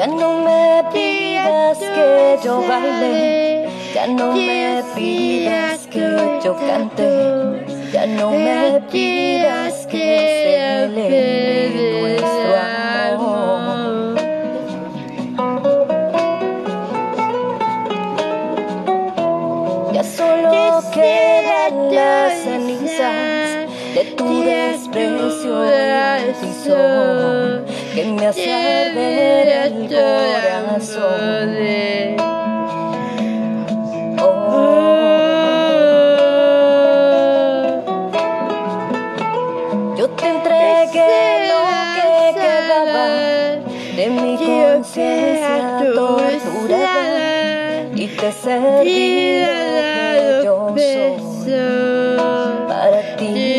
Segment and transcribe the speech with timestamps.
[0.00, 8.06] Ya no me pidas que yo baile, ya no me pidas que yo cante, ya
[8.06, 11.68] no me pidas que se celebre
[12.00, 12.56] nuestro
[13.12, 14.16] amor.
[19.92, 26.52] Ya solo quedan las cenizas de tu desprecio y
[27.94, 31.56] que me hace arder el corazón.
[34.20, 34.60] Oh.
[39.96, 41.60] Yo te entregué lo
[41.96, 42.10] que
[42.40, 43.08] quedaba
[43.96, 45.58] de mi conciencia
[45.94, 49.44] torturada y te serví
[50.44, 53.49] yo soy para ti.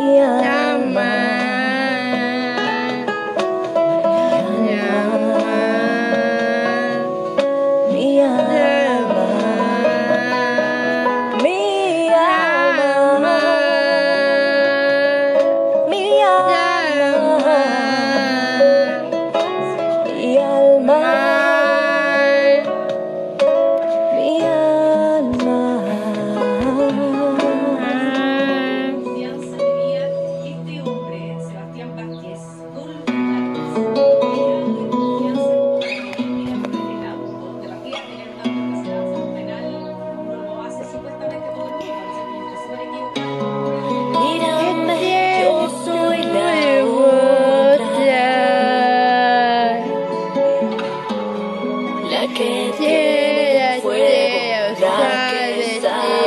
[0.00, 0.39] yeah.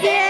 [0.00, 0.21] yeah.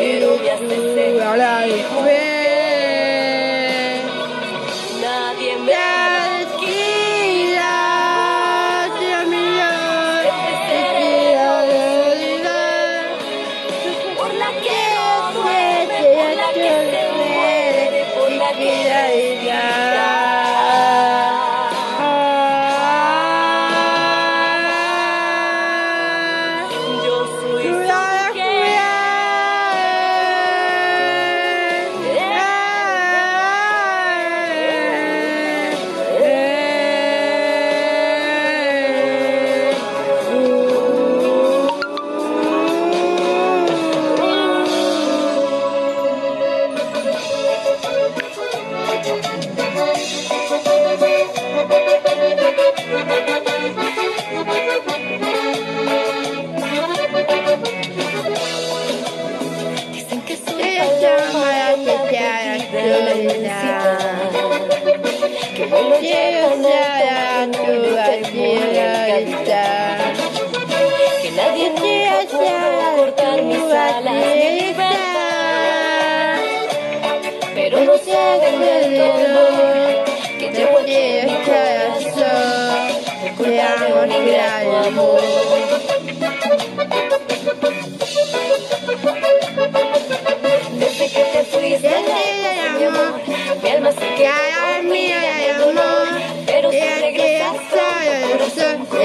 [0.00, 1.16] Y no me hace ser.
[5.00, 5.95] Nadie me
[68.72, 70.14] Realidad
[71.22, 71.72] Que nadie
[77.54, 77.98] Pero no
[78.38, 80.04] del todo
[80.38, 80.92] que llevo en mi
[84.04, 85.22] un ingrato amor
[90.78, 94.75] Desde que te fuiste mi mi alma se queda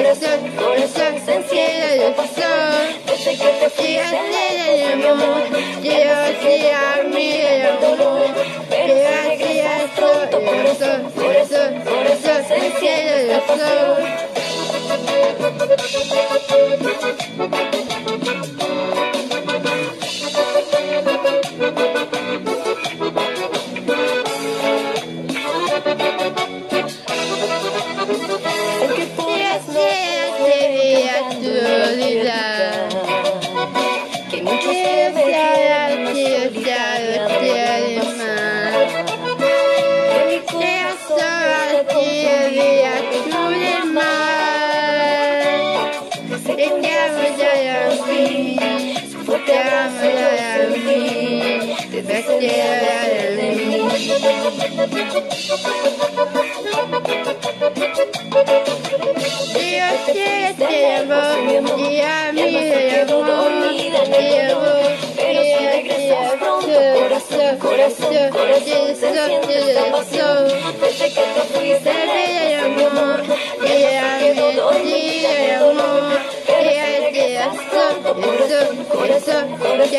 [0.01, 5.44] corazón, corazón, se enciende el te fuiste lejos, mi amor,
[6.25, 8.33] se queda dormida de dolor.
[8.69, 13.42] Pero regresas pronto, corazón, corazón, corazón, se enciende el
[17.69, 17.80] sol.
[67.01, 70.47] Corazón corazón corazón se siente esta pasión
[70.79, 72.40] desde que te fuiste
[79.81, 79.97] Desde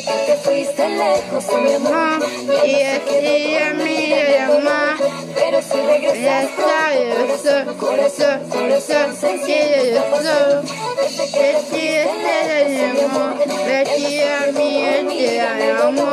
[0.00, 2.18] que te fuiste lejos, mi amor,
[2.64, 4.05] Y así a mí
[4.46, 4.96] me llama
[5.34, 10.62] pero si regresas pronto, corazón, corazón, corazón, se quiere el sol.
[10.96, 13.32] desde que te fuiste lejos, mi amor,
[13.76, 16.06] Aquí a mí te amo,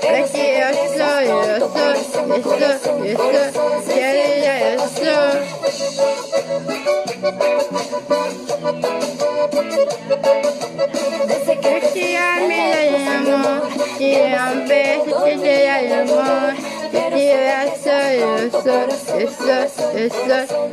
[0.00, 1.32] aquí yo soy, yo
[1.72, 2.48] soy, yo soy, yo
[3.52, 5.38] soy, quiere el sol.
[5.62, 5.88] desde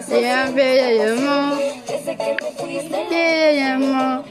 [0.05, 1.55] siempre le llamo,
[1.87, 4.23] desde que te fuiste te llamo.